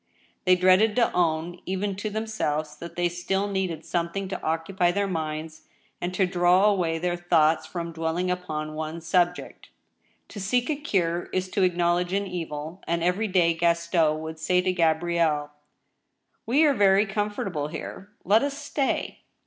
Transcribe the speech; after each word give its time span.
They 0.45 0.55
dreaded 0.55 0.95
to 0.95 1.13
own, 1.13 1.59
even 1.67 1.95
to 1.97 2.09
themselves, 2.09 2.75
that 2.77 2.95
they 2.95 3.07
Still 3.07 3.47
needed 3.47 3.85
something 3.85 4.27
to 4.29 4.41
occupy 4.41 4.89
their 4.91 5.05
minds 5.05 5.67
and 6.01 6.11
to 6.15 6.25
draw 6.25 6.65
away 6.65 6.97
their 6.97 7.15
thoughts 7.15 7.67
from 7.67 7.91
dwelling 7.91 8.31
upon 8.31 8.73
one 8.73 8.99
subject. 9.01 9.69
To 10.29 10.39
seek 10.39 10.71
a 10.71 10.75
cure 10.75 11.29
is 11.31 11.49
to 11.49 11.61
acknowledge 11.61 12.13
an 12.13 12.25
evil, 12.25 12.81
and 12.87 13.03
every 13.03 13.27
day 13.27 13.53
Gaston 13.53 14.21
would 14.21 14.39
say 14.39 14.59
to 14.61 14.73
Gabrielle:" 14.73 15.51
We 16.47 16.65
are 16.65 16.73
very 16.73 17.05
comfortable 17.05 17.67
here— 17.67 18.09
let 18.25 18.41
us 18.41 18.57
stay." 18.57 19.19